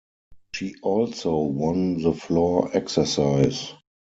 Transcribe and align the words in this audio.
She 0.55 0.73
also 0.81 1.37
won 1.41 2.01
the 2.01 2.13
floor 2.13 2.71
exercise. 2.75 3.71